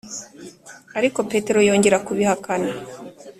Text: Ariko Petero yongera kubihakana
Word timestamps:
Ariko 0.97 1.19
Petero 1.31 1.59
yongera 1.67 2.03
kubihakana 2.05 2.71